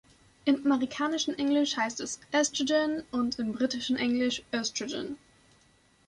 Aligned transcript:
Im 0.45 0.65
amerikanischen 0.65 1.37
Englisch 1.37 1.77
heißt 1.77 1.99
es 1.99 2.19
„estrogen“ 2.31 3.03
und 3.11 3.37
im 3.37 3.51
britischen 3.53 3.97
Englisch 3.97 4.41
„oestrogen“. 4.51 5.19